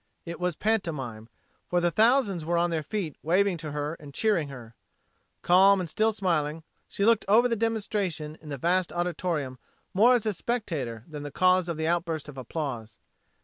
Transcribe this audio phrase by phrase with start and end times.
[0.25, 1.29] It was pantomime,
[1.67, 4.73] for the thousands were on their feet waving to her and cheering her.
[5.43, 9.59] Calm and still smiling, she looked over the demonstration in the vast auditorium
[9.93, 12.97] more as a spectator than as the cause of the outburst of applause.